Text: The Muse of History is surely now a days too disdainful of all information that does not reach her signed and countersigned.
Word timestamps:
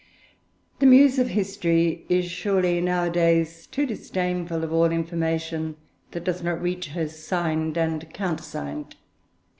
The 0.79 0.87
Muse 0.87 1.19
of 1.19 1.27
History 1.27 2.05
is 2.09 2.25
surely 2.25 2.81
now 2.81 3.03
a 3.03 3.09
days 3.11 3.67
too 3.67 3.85
disdainful 3.85 4.63
of 4.63 4.73
all 4.73 4.91
information 4.91 5.75
that 6.09 6.23
does 6.23 6.41
not 6.41 6.59
reach 6.59 6.87
her 6.87 7.07
signed 7.07 7.77
and 7.77 8.11
countersigned. 8.11 8.95